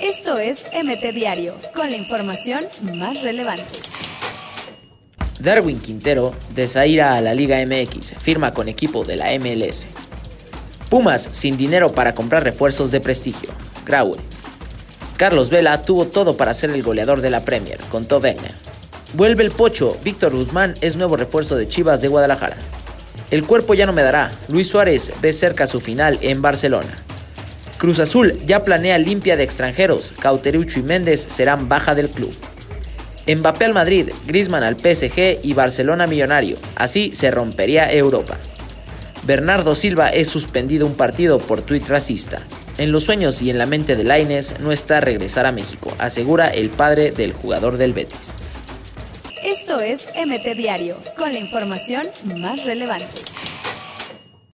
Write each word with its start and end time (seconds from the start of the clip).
Esto 0.00 0.38
es 0.38 0.64
MT 0.72 1.14
Diario, 1.14 1.54
con 1.74 1.90
la 1.90 1.96
información 1.96 2.64
más 2.94 3.22
relevante. 3.22 3.64
Darwin 5.38 5.78
Quintero 5.78 6.34
desaira 6.54 7.14
a 7.14 7.20
la 7.20 7.34
Liga 7.34 7.58
MX, 7.64 8.14
firma 8.18 8.52
con 8.52 8.68
equipo 8.68 9.04
de 9.04 9.16
la 9.16 9.26
MLS. 9.38 9.86
Pumas 10.88 11.28
sin 11.32 11.56
dinero 11.56 11.92
para 11.92 12.14
comprar 12.14 12.44
refuerzos 12.44 12.90
de 12.90 13.00
prestigio. 13.00 13.50
Graue. 13.84 14.18
Carlos 15.16 15.50
Vela 15.50 15.82
tuvo 15.82 16.06
todo 16.06 16.36
para 16.36 16.54
ser 16.54 16.70
el 16.70 16.82
goleador 16.82 17.20
de 17.20 17.30
la 17.30 17.40
Premier, 17.40 17.78
contó 17.90 18.18
Wegner. 18.18 18.54
Vuelve 19.14 19.44
el 19.44 19.50
pocho, 19.50 19.96
Víctor 20.04 20.34
Guzmán 20.34 20.74
es 20.80 20.96
nuevo 20.96 21.16
refuerzo 21.16 21.56
de 21.56 21.68
Chivas 21.68 22.00
de 22.00 22.08
Guadalajara. 22.08 22.56
El 23.30 23.44
cuerpo 23.44 23.74
ya 23.74 23.86
no 23.86 23.92
me 23.92 24.02
dará, 24.02 24.30
Luis 24.48 24.68
Suárez 24.68 25.12
ve 25.22 25.32
cerca 25.32 25.66
su 25.66 25.80
final 25.80 26.18
en 26.22 26.42
Barcelona. 26.42 27.05
Cruz 27.78 27.98
Azul 28.00 28.38
ya 28.46 28.64
planea 28.64 28.98
limpia 28.98 29.36
de 29.36 29.42
extranjeros, 29.42 30.12
Cauterucho 30.18 30.80
y 30.80 30.82
Méndez 30.82 31.26
serán 31.28 31.68
baja 31.68 31.94
del 31.94 32.08
club. 32.08 32.34
Mbappé 33.26 33.64
al 33.64 33.74
Madrid, 33.74 34.10
Griezmann 34.26 34.62
al 34.62 34.76
PSG 34.76 35.40
y 35.42 35.52
Barcelona 35.52 36.06
millonario, 36.06 36.56
así 36.76 37.10
se 37.12 37.30
rompería 37.30 37.92
Europa. 37.92 38.36
Bernardo 39.24 39.74
Silva 39.74 40.08
es 40.08 40.28
suspendido 40.28 40.86
un 40.86 40.94
partido 40.94 41.40
por 41.40 41.60
tuit 41.60 41.86
racista. 41.88 42.40
En 42.78 42.92
los 42.92 43.04
sueños 43.04 43.42
y 43.42 43.50
en 43.50 43.58
la 43.58 43.66
mente 43.66 43.96
de 43.96 44.04
Laines 44.04 44.60
no 44.60 44.70
está 44.70 45.00
regresar 45.00 45.46
a 45.46 45.52
México, 45.52 45.92
asegura 45.98 46.48
el 46.48 46.70
padre 46.70 47.10
del 47.10 47.32
jugador 47.32 47.76
del 47.76 47.92
Betis. 47.92 48.36
Esto 49.42 49.80
es 49.80 50.06
MT 50.14 50.56
Diario, 50.56 50.96
con 51.18 51.32
la 51.32 51.38
información 51.38 52.06
más 52.36 52.64
relevante. 52.64 53.22